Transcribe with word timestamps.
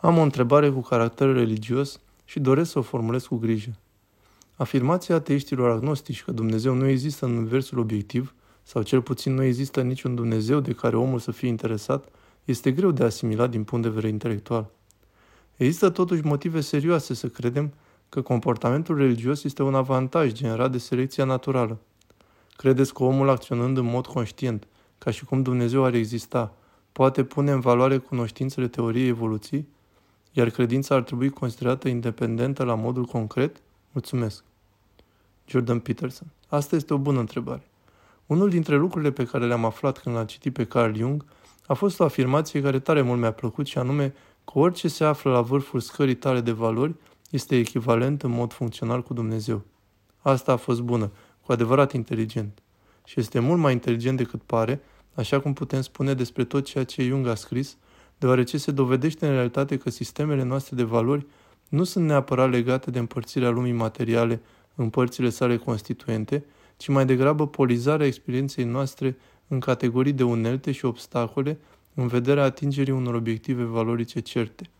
Am 0.00 0.18
o 0.18 0.22
întrebare 0.22 0.70
cu 0.70 0.80
caracter 0.80 1.32
religios 1.32 2.00
și 2.24 2.40
doresc 2.40 2.70
să 2.70 2.78
o 2.78 2.82
formulez 2.82 3.24
cu 3.24 3.36
grijă. 3.36 3.70
Afirmația 4.56 5.14
ateiștilor 5.14 5.70
agnostici 5.70 6.22
că 6.22 6.32
Dumnezeu 6.32 6.74
nu 6.74 6.86
există 6.86 7.24
în 7.24 7.36
universul 7.36 7.78
obiectiv, 7.78 8.34
sau 8.62 8.82
cel 8.82 9.02
puțin 9.02 9.34
nu 9.34 9.42
există 9.42 9.82
niciun 9.82 10.14
Dumnezeu 10.14 10.60
de 10.60 10.72
care 10.72 10.96
omul 10.96 11.18
să 11.18 11.30
fie 11.30 11.48
interesat, 11.48 12.08
este 12.44 12.72
greu 12.72 12.90
de 12.90 13.04
asimilat 13.04 13.50
din 13.50 13.64
punct 13.64 13.84
de 13.84 13.90
vedere 13.90 14.12
intelectual. 14.12 14.70
Există 15.56 15.90
totuși 15.90 16.24
motive 16.24 16.60
serioase 16.60 17.14
să 17.14 17.28
credem 17.28 17.72
că 18.08 18.22
comportamentul 18.22 18.96
religios 18.96 19.44
este 19.44 19.62
un 19.62 19.74
avantaj 19.74 20.32
generat 20.32 20.72
de 20.72 20.78
selecția 20.78 21.24
naturală. 21.24 21.78
Credeți 22.56 22.94
că 22.94 23.02
omul 23.02 23.28
acționând 23.28 23.76
în 23.76 23.84
mod 23.84 24.06
conștient, 24.06 24.66
ca 24.98 25.10
și 25.10 25.24
cum 25.24 25.42
Dumnezeu 25.42 25.84
ar 25.84 25.94
exista, 25.94 26.54
poate 26.92 27.24
pune 27.24 27.50
în 27.50 27.60
valoare 27.60 27.98
cunoștințele 27.98 28.68
teoriei 28.68 29.08
evoluției? 29.08 29.66
Iar 30.32 30.50
credința 30.50 30.94
ar 30.94 31.02
trebui 31.02 31.28
considerată 31.28 31.88
independentă 31.88 32.64
la 32.64 32.74
modul 32.74 33.04
concret? 33.04 33.62
Mulțumesc. 33.92 34.44
Jordan 35.46 35.78
Peterson. 35.80 36.26
Asta 36.48 36.76
este 36.76 36.94
o 36.94 36.98
bună 36.98 37.20
întrebare. 37.20 37.62
Unul 38.26 38.48
dintre 38.48 38.76
lucrurile 38.76 39.12
pe 39.12 39.24
care 39.24 39.46
le-am 39.46 39.64
aflat 39.64 39.98
când 39.98 40.14
l-am 40.14 40.26
citit 40.26 40.52
pe 40.52 40.64
Carl 40.64 40.96
Jung 40.96 41.24
a 41.66 41.74
fost 41.74 42.00
o 42.00 42.04
afirmație 42.04 42.62
care 42.62 42.78
tare 42.78 43.02
mult 43.02 43.20
mi-a 43.20 43.32
plăcut 43.32 43.66
și 43.66 43.78
anume 43.78 44.14
că 44.44 44.58
orice 44.58 44.88
se 44.88 45.04
află 45.04 45.30
la 45.30 45.40
vârful 45.40 45.80
scării 45.80 46.14
tale 46.14 46.40
de 46.40 46.50
valori 46.50 46.94
este 47.30 47.56
echivalent 47.56 48.22
în 48.22 48.30
mod 48.30 48.52
funcțional 48.52 49.02
cu 49.02 49.14
Dumnezeu. 49.14 49.62
Asta 50.18 50.52
a 50.52 50.56
fost 50.56 50.80
bună, 50.80 51.10
cu 51.40 51.52
adevărat 51.52 51.92
inteligent. 51.92 52.62
Și 53.04 53.20
este 53.20 53.38
mult 53.38 53.60
mai 53.60 53.72
inteligent 53.72 54.16
decât 54.16 54.42
pare, 54.42 54.80
așa 55.14 55.40
cum 55.40 55.52
putem 55.52 55.80
spune 55.80 56.14
despre 56.14 56.44
tot 56.44 56.64
ceea 56.64 56.84
ce 56.84 57.02
Jung 57.02 57.26
a 57.26 57.34
scris, 57.34 57.76
deoarece 58.20 58.58
se 58.58 58.70
dovedește 58.70 59.26
în 59.26 59.32
realitate 59.32 59.76
că 59.76 59.90
sistemele 59.90 60.42
noastre 60.42 60.76
de 60.76 60.82
valori 60.82 61.26
nu 61.68 61.84
sunt 61.84 62.04
neapărat 62.04 62.50
legate 62.50 62.90
de 62.90 62.98
împărțirea 62.98 63.50
lumii 63.50 63.72
materiale 63.72 64.40
în 64.74 64.90
părțile 64.90 65.28
sale 65.28 65.56
constituente, 65.56 66.44
ci 66.76 66.88
mai 66.88 67.06
degrabă 67.06 67.46
polizarea 67.46 68.06
experienței 68.06 68.64
noastre 68.64 69.16
în 69.48 69.60
categorii 69.60 70.12
de 70.12 70.22
unelte 70.22 70.72
și 70.72 70.84
obstacole 70.84 71.58
în 71.94 72.06
vederea 72.06 72.44
atingerii 72.44 72.92
unor 72.92 73.14
obiective 73.14 73.62
valorice 73.62 74.20
certe. 74.20 74.70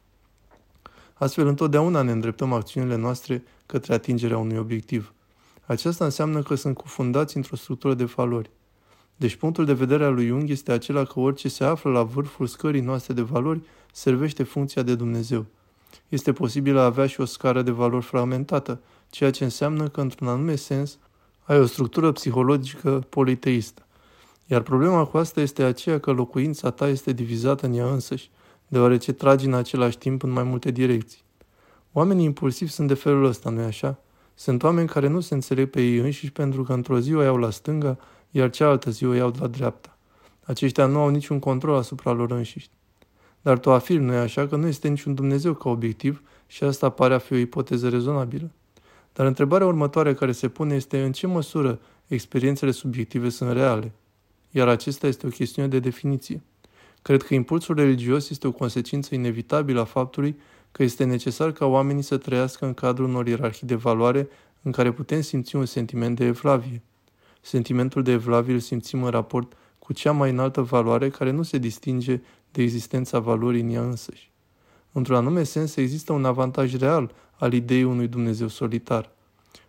Astfel, 1.14 1.46
întotdeauna 1.46 2.02
ne 2.02 2.12
îndreptăm 2.12 2.52
acțiunile 2.52 2.96
noastre 2.96 3.42
către 3.66 3.94
atingerea 3.94 4.38
unui 4.38 4.56
obiectiv. 4.56 5.14
Aceasta 5.66 6.04
înseamnă 6.04 6.42
că 6.42 6.54
sunt 6.54 6.76
cufundați 6.76 7.36
într-o 7.36 7.56
structură 7.56 7.94
de 7.94 8.04
valori. 8.04 8.50
Deci 9.20 9.34
punctul 9.34 9.64
de 9.64 9.72
vedere 9.72 10.04
al 10.04 10.14
lui 10.14 10.26
Jung 10.26 10.50
este 10.50 10.72
acela 10.72 11.04
că 11.04 11.20
orice 11.20 11.48
se 11.48 11.64
află 11.64 11.90
la 11.90 12.02
vârful 12.02 12.46
scării 12.46 12.80
noastre 12.80 13.14
de 13.14 13.22
valori 13.22 13.60
servește 13.92 14.42
funcția 14.42 14.82
de 14.82 14.94
Dumnezeu. 14.94 15.46
Este 16.08 16.32
posibil 16.32 16.78
a 16.78 16.84
avea 16.84 17.06
și 17.06 17.20
o 17.20 17.24
scară 17.24 17.62
de 17.62 17.70
valori 17.70 18.04
fragmentată, 18.04 18.80
ceea 19.10 19.30
ce 19.30 19.44
înseamnă 19.44 19.88
că, 19.88 20.00
într-un 20.00 20.28
anume 20.28 20.54
sens, 20.54 20.98
ai 21.42 21.58
o 21.58 21.66
structură 21.66 22.12
psihologică 22.12 23.06
politeistă. 23.08 23.86
Iar 24.46 24.60
problema 24.60 25.04
cu 25.04 25.16
asta 25.16 25.40
este 25.40 25.62
aceea 25.62 26.00
că 26.00 26.10
locuința 26.10 26.70
ta 26.70 26.88
este 26.88 27.12
divizată 27.12 27.66
în 27.66 27.74
ea 27.74 27.86
însăși, 27.86 28.30
deoarece 28.68 29.12
tragi 29.12 29.46
în 29.46 29.54
același 29.54 29.98
timp 29.98 30.22
în 30.22 30.30
mai 30.30 30.42
multe 30.42 30.70
direcții. 30.70 31.22
Oamenii 31.92 32.24
impulsivi 32.24 32.70
sunt 32.70 32.88
de 32.88 32.94
felul 32.94 33.24
ăsta, 33.24 33.50
nu-i 33.50 33.64
așa? 33.64 33.98
Sunt 34.34 34.62
oameni 34.62 34.88
care 34.88 35.08
nu 35.08 35.20
se 35.20 35.34
înțeleg 35.34 35.70
pe 35.70 35.82
ei 35.82 35.96
înșiși 35.96 36.32
pentru 36.32 36.62
că 36.62 36.72
într-o 36.72 37.00
zi 37.00 37.14
o 37.14 37.22
iau 37.22 37.36
la 37.36 37.50
stânga, 37.50 37.98
iar 38.30 38.50
cealaltă 38.50 38.90
zi 38.90 39.04
o 39.04 39.12
iau 39.12 39.34
la 39.38 39.46
dreapta. 39.46 39.96
Aceștia 40.42 40.86
nu 40.86 40.98
au 40.98 41.08
niciun 41.08 41.38
control 41.38 41.76
asupra 41.76 42.12
lor 42.12 42.30
înșiși. 42.30 42.70
Dar 43.42 43.58
tu 43.58 43.72
afirmi, 43.72 44.04
nu 44.04 44.12
așa, 44.12 44.46
că 44.46 44.56
nu 44.56 44.66
este 44.66 44.88
niciun 44.88 45.14
Dumnezeu 45.14 45.54
ca 45.54 45.68
obiectiv 45.68 46.22
și 46.46 46.64
asta 46.64 46.88
pare 46.88 47.14
a 47.14 47.18
fi 47.18 47.32
o 47.32 47.36
ipoteză 47.36 47.88
rezonabilă. 47.88 48.50
Dar 49.12 49.26
întrebarea 49.26 49.66
următoare 49.66 50.14
care 50.14 50.32
se 50.32 50.48
pune 50.48 50.74
este 50.74 51.02
în 51.02 51.12
ce 51.12 51.26
măsură 51.26 51.78
experiențele 52.06 52.70
subiective 52.70 53.28
sunt 53.28 53.52
reale? 53.52 53.92
Iar 54.50 54.68
acesta 54.68 55.06
este 55.06 55.26
o 55.26 55.30
chestiune 55.30 55.68
de 55.68 55.78
definiție. 55.78 56.42
Cred 57.02 57.22
că 57.22 57.34
impulsul 57.34 57.74
religios 57.74 58.30
este 58.30 58.46
o 58.46 58.52
consecință 58.52 59.14
inevitabilă 59.14 59.80
a 59.80 59.84
faptului 59.84 60.38
că 60.72 60.82
este 60.82 61.04
necesar 61.04 61.52
ca 61.52 61.66
oamenii 61.66 62.02
să 62.02 62.16
trăiască 62.16 62.66
în 62.66 62.74
cadrul 62.74 63.08
unor 63.08 63.26
ierarhii 63.26 63.66
de 63.66 63.74
valoare 63.74 64.28
în 64.62 64.72
care 64.72 64.92
putem 64.92 65.20
simți 65.20 65.56
un 65.56 65.64
sentiment 65.64 66.16
de 66.16 66.24
evlavie. 66.24 66.82
Sentimentul 67.40 68.02
de 68.02 68.10
evlavie 68.10 68.54
îl 68.54 68.60
simțim 68.60 69.02
în 69.02 69.10
raport 69.10 69.56
cu 69.78 69.92
cea 69.92 70.12
mai 70.12 70.30
înaltă 70.30 70.62
valoare 70.62 71.08
care 71.08 71.30
nu 71.30 71.42
se 71.42 71.58
distinge 71.58 72.20
de 72.50 72.62
existența 72.62 73.18
valorii 73.18 73.60
în 73.60 73.70
ea 73.70 73.82
însăși. 73.82 74.30
Într-un 74.92 75.16
anume 75.16 75.42
sens, 75.42 75.76
există 75.76 76.12
un 76.12 76.24
avantaj 76.24 76.76
real 76.76 77.12
al 77.38 77.52
ideii 77.52 77.82
unui 77.82 78.08
Dumnezeu 78.08 78.48
solitar. 78.48 79.10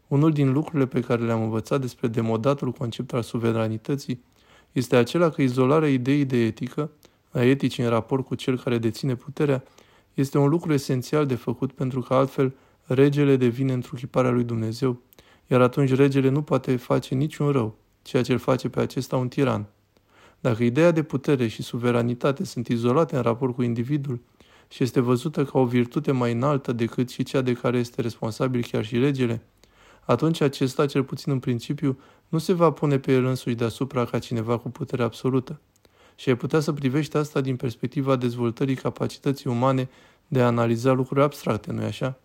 Unul 0.07 0.31
din 0.31 0.51
lucrurile 0.51 0.85
pe 0.85 0.99
care 0.99 1.23
le-am 1.23 1.41
învățat 1.41 1.81
despre 1.81 2.07
demodatul 2.07 2.71
concept 2.71 3.13
al 3.13 3.21
suveranității 3.21 4.23
este 4.71 4.95
acela 4.95 5.29
că 5.29 5.41
izolarea 5.41 5.89
ideii 5.89 6.25
de 6.25 6.37
etică, 6.37 6.91
a 7.31 7.41
eticii 7.43 7.83
în 7.83 7.89
raport 7.89 8.25
cu 8.25 8.35
cel 8.35 8.59
care 8.59 8.77
deține 8.77 9.15
puterea, 9.15 9.63
este 10.13 10.37
un 10.37 10.49
lucru 10.49 10.73
esențial 10.73 11.25
de 11.25 11.35
făcut 11.35 11.71
pentru 11.71 12.01
că 12.01 12.13
altfel 12.13 12.53
regele 12.83 13.35
devine 13.35 13.73
întruchiparea 13.73 14.31
lui 14.31 14.43
Dumnezeu, 14.43 15.01
iar 15.51 15.62
atunci 15.62 15.94
regele 15.94 16.29
nu 16.29 16.41
poate 16.41 16.75
face 16.75 17.16
niciun 17.16 17.51
rău, 17.51 17.78
ceea 18.01 18.23
ce 18.23 18.31
îl 18.31 18.38
face 18.38 18.69
pe 18.69 18.79
acesta 18.79 19.17
un 19.17 19.28
tiran. 19.28 19.66
Dacă 20.39 20.63
ideea 20.63 20.91
de 20.91 21.03
putere 21.03 21.47
și 21.47 21.63
suveranitate 21.63 22.44
sunt 22.44 22.67
izolate 22.67 23.16
în 23.16 23.22
raport 23.22 23.56
cu 23.56 23.61
individul 23.61 24.19
și 24.67 24.84
este 24.84 25.00
văzută 25.00 25.45
ca 25.45 25.59
o 25.59 25.66
virtute 25.66 26.11
mai 26.11 26.31
înaltă 26.31 26.72
decât 26.72 27.09
și 27.09 27.23
cea 27.23 27.41
de 27.41 27.53
care 27.53 27.78
este 27.78 28.01
responsabil 28.01 28.63
chiar 28.72 28.85
și 28.85 28.97
regele, 28.97 29.41
atunci 30.06 30.41
acesta, 30.41 30.85
cel 30.85 31.03
puțin 31.03 31.31
în 31.31 31.40
principiu, 31.40 32.00
nu 32.28 32.38
se 32.38 32.53
va 32.53 32.72
pune 32.72 33.00
pe 33.00 33.13
el 33.13 33.25
însuși 33.25 33.56
deasupra 33.56 34.06
ca 34.06 34.19
cineva 34.19 34.57
cu 34.57 34.69
putere 34.69 35.03
absolută. 35.03 35.59
Și 36.16 36.29
ai 36.29 36.35
putea 36.35 36.59
să 36.59 36.73
privești 36.73 37.17
asta 37.17 37.41
din 37.41 37.56
perspectiva 37.56 38.16
dezvoltării 38.16 38.75
capacității 38.75 39.50
umane 39.50 39.90
de 40.28 40.41
a 40.41 40.45
analiza 40.45 40.91
lucruri 40.91 41.22
abstracte, 41.22 41.72
nu-i 41.72 41.85
așa? 41.85 42.19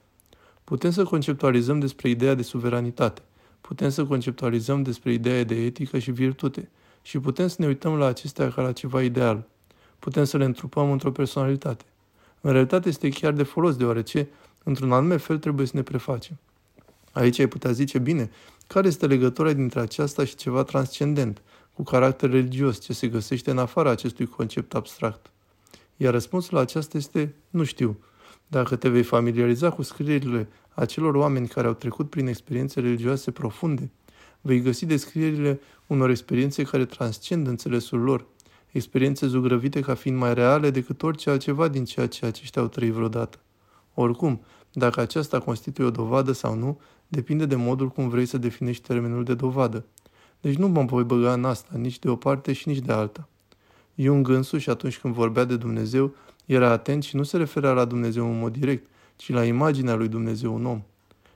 Putem 0.66 0.90
să 0.90 1.04
conceptualizăm 1.04 1.78
despre 1.78 2.08
ideea 2.08 2.34
de 2.34 2.42
suveranitate, 2.42 3.22
putem 3.60 3.90
să 3.90 4.04
conceptualizăm 4.04 4.82
despre 4.82 5.12
ideea 5.12 5.44
de 5.44 5.54
etică 5.54 5.98
și 5.98 6.10
virtute 6.10 6.70
și 7.02 7.18
putem 7.18 7.48
să 7.48 7.56
ne 7.58 7.66
uităm 7.66 7.96
la 7.96 8.06
acestea 8.06 8.50
ca 8.50 8.62
la 8.62 8.72
ceva 8.72 9.02
ideal. 9.02 9.46
Putem 9.98 10.24
să 10.24 10.36
le 10.36 10.44
întrupăm 10.44 10.90
într-o 10.90 11.10
personalitate. 11.10 11.84
În 12.40 12.52
realitate 12.52 12.88
este 12.88 13.08
chiar 13.08 13.32
de 13.32 13.42
folos, 13.42 13.76
deoarece, 13.76 14.28
într-un 14.64 14.92
anume 14.92 15.16
fel, 15.16 15.38
trebuie 15.38 15.66
să 15.66 15.72
ne 15.76 15.82
prefacem. 15.82 16.38
Aici 17.12 17.38
ai 17.38 17.46
putea 17.46 17.72
zice, 17.72 17.98
bine, 17.98 18.30
care 18.66 18.86
este 18.86 19.06
legătura 19.06 19.52
dintre 19.52 19.80
aceasta 19.80 20.24
și 20.24 20.34
ceva 20.34 20.62
transcendent, 20.62 21.42
cu 21.74 21.82
caracter 21.82 22.30
religios, 22.30 22.80
ce 22.80 22.92
se 22.92 23.08
găsește 23.08 23.50
în 23.50 23.58
afara 23.58 23.90
acestui 23.90 24.26
concept 24.26 24.74
abstract? 24.74 25.30
Iar 25.96 26.12
răspunsul 26.12 26.54
la 26.54 26.60
aceasta 26.60 26.96
este, 26.96 27.34
nu 27.50 27.64
știu. 27.64 27.98
Dacă 28.46 28.76
te 28.76 28.88
vei 28.88 29.02
familiariza 29.02 29.70
cu 29.70 29.82
scrierile 29.82 30.48
acelor 30.74 31.14
oameni 31.14 31.48
care 31.48 31.66
au 31.66 31.72
trecut 31.72 32.10
prin 32.10 32.26
experiențe 32.26 32.80
religioase 32.80 33.30
profunde, 33.30 33.90
vei 34.40 34.60
găsi 34.60 34.86
descrierile 34.86 35.60
unor 35.86 36.10
experiențe 36.10 36.62
care 36.62 36.84
transcend 36.84 37.46
înțelesul 37.46 37.98
lor, 37.98 38.26
experiențe 38.70 39.26
zugrăvite 39.26 39.80
ca 39.80 39.94
fiind 39.94 40.18
mai 40.18 40.34
reale 40.34 40.70
decât 40.70 41.02
orice 41.02 41.30
altceva 41.30 41.68
din 41.68 41.84
ceea 41.84 42.06
ce 42.06 42.26
aceștia 42.26 42.62
au 42.62 42.68
trăit 42.68 42.92
vreodată. 42.92 43.38
Oricum, 43.94 44.40
dacă 44.72 45.00
aceasta 45.00 45.38
constituie 45.38 45.86
o 45.86 45.90
dovadă 45.90 46.32
sau 46.32 46.54
nu, 46.54 46.80
depinde 47.08 47.46
de 47.46 47.54
modul 47.54 47.88
cum 47.88 48.08
vrei 48.08 48.26
să 48.26 48.38
definești 48.38 48.86
termenul 48.86 49.24
de 49.24 49.34
dovadă. 49.34 49.84
Deci 50.40 50.56
nu 50.56 50.68
mă 50.68 50.84
voi 50.84 51.04
băga 51.04 51.32
în 51.32 51.44
asta, 51.44 51.78
nici 51.78 51.98
de 51.98 52.08
o 52.08 52.16
parte 52.16 52.52
și 52.52 52.68
nici 52.68 52.78
de 52.78 52.92
alta. 52.92 53.28
Jung 53.94 54.28
însuși, 54.28 54.70
atunci 54.70 54.98
când 54.98 55.14
vorbea 55.14 55.44
de 55.44 55.56
Dumnezeu, 55.56 56.14
era 56.46 56.70
atent 56.70 57.02
și 57.02 57.16
nu 57.16 57.22
se 57.22 57.36
referea 57.36 57.72
la 57.72 57.84
Dumnezeu 57.84 58.30
în 58.30 58.38
mod 58.38 58.56
direct, 58.56 58.86
ci 59.16 59.30
la 59.30 59.44
imaginea 59.44 59.94
lui 59.94 60.08
Dumnezeu 60.08 60.54
un 60.54 60.66
om. 60.66 60.82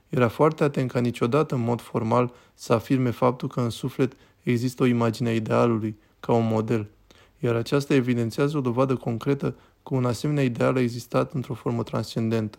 Era 0.09 0.29
foarte 0.29 0.65
atent 0.65 0.91
ca 0.91 1.01
niciodată 1.01 1.55
în 1.55 1.61
mod 1.61 1.81
formal 1.81 2.33
să 2.55 2.73
afirme 2.73 3.11
faptul 3.11 3.49
că 3.49 3.61
în 3.61 3.71
suflet 3.71 4.13
există 4.43 4.83
o 4.83 4.87
imagine 4.87 5.29
a 5.29 5.35
idealului, 5.35 5.99
ca 6.21 6.33
un 6.33 6.47
model, 6.47 6.89
iar 7.39 7.55
aceasta 7.55 7.95
evidențiază 7.95 8.57
o 8.57 8.61
dovadă 8.61 8.95
concretă 8.95 9.55
că 9.83 9.95
un 9.95 10.05
asemenea 10.05 10.45
ideal 10.45 10.77
a 10.77 10.81
existat 10.81 11.33
într-o 11.33 11.55
formă 11.55 11.83
transcendentă. 11.83 12.59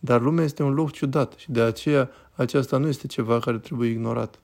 Dar 0.00 0.20
lumea 0.20 0.44
este 0.44 0.62
un 0.62 0.72
loc 0.72 0.90
ciudat 0.90 1.34
și 1.36 1.50
de 1.50 1.60
aceea 1.60 2.10
aceasta 2.32 2.76
nu 2.76 2.88
este 2.88 3.06
ceva 3.06 3.38
care 3.38 3.58
trebuie 3.58 3.90
ignorat. 3.90 4.40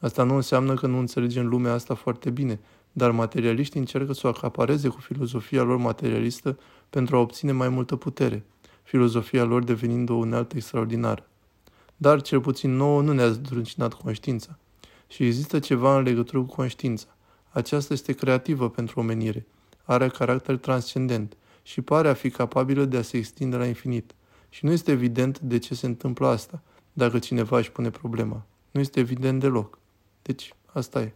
Asta 0.00 0.22
nu 0.22 0.34
înseamnă 0.34 0.74
că 0.74 0.86
nu 0.86 0.98
înțelegem 0.98 1.46
lumea 1.46 1.72
asta 1.72 1.94
foarte 1.94 2.30
bine, 2.30 2.60
dar 2.96 3.10
materialiștii 3.10 3.80
încearcă 3.80 4.12
să 4.12 4.26
o 4.26 4.30
acapareze 4.30 4.88
cu 4.88 5.00
filozofia 5.00 5.62
lor 5.62 5.76
materialistă 5.76 6.58
pentru 6.90 7.16
a 7.16 7.18
obține 7.18 7.52
mai 7.52 7.68
multă 7.68 7.96
putere, 7.96 8.44
filozofia 8.82 9.44
lor 9.44 9.64
devenind 9.64 10.08
o 10.08 10.14
unealtă 10.14 10.56
extraordinară. 10.56 11.28
Dar, 11.96 12.20
cel 12.22 12.40
puțin 12.40 12.76
nouă, 12.76 13.02
nu 13.02 13.12
ne-a 13.12 13.28
zdruncinat 13.28 13.94
conștiința. 13.94 14.58
Și 15.08 15.26
există 15.26 15.58
ceva 15.58 15.96
în 15.96 16.02
legătură 16.02 16.38
cu 16.38 16.54
conștiința. 16.54 17.16
Aceasta 17.50 17.92
este 17.92 18.12
creativă 18.12 18.70
pentru 18.70 19.00
omenire, 19.00 19.46
are 19.84 20.08
caracter 20.08 20.56
transcendent 20.56 21.36
și 21.62 21.80
pare 21.80 22.08
a 22.08 22.14
fi 22.14 22.30
capabilă 22.30 22.84
de 22.84 22.96
a 22.96 23.02
se 23.02 23.16
extinde 23.16 23.56
la 23.56 23.66
infinit. 23.66 24.14
Și 24.48 24.64
nu 24.64 24.72
este 24.72 24.90
evident 24.90 25.38
de 25.38 25.58
ce 25.58 25.74
se 25.74 25.86
întâmplă 25.86 26.26
asta, 26.26 26.62
dacă 26.92 27.18
cineva 27.18 27.58
își 27.58 27.72
pune 27.72 27.90
problema. 27.90 28.46
Nu 28.70 28.80
este 28.80 29.00
evident 29.00 29.40
deloc. 29.40 29.78
Deci, 30.22 30.54
asta 30.72 31.00
e. 31.00 31.12